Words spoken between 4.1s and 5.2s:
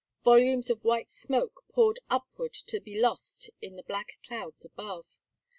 clouds above.